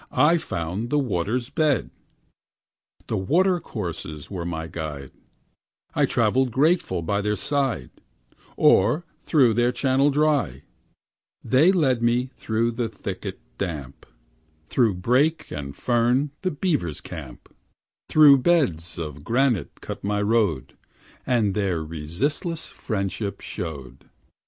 I 0.11 0.39
found 0.39 0.89
the 0.89 0.97
water's 0.97 1.51
bed. 1.51 1.91
The 3.05 3.17
watercourses 3.17 4.31
were 4.31 4.45
my 4.45 4.65
guide; 4.65 5.11
I 5.93 6.07
travelled 6.07 6.49
grateful 6.51 7.03
by 7.03 7.21
their 7.21 7.35
side, 7.35 7.91
Or 8.57 9.05
through 9.21 9.53
their 9.53 9.71
channel 9.71 10.09
dry; 10.09 10.63
They 11.43 11.71
led 11.71 12.01
me 12.01 12.31
through 12.35 12.71
the 12.71 12.89
thicket 12.89 13.39
damp, 13.59 14.07
Through 14.65 14.95
brake 14.95 15.51
and 15.51 15.75
fern, 15.75 16.31
the 16.41 16.49
beavers' 16.49 16.99
camp, 17.01 17.53
Through 18.09 18.39
beds 18.39 18.97
of 18.97 19.23
granite 19.23 19.81
cut 19.81 20.03
my 20.03 20.23
road, 20.23 20.75
And 21.27 21.53
their 21.53 21.83
resistless 21.83 22.69
friendship 22.69 23.39
showed. 23.39 24.09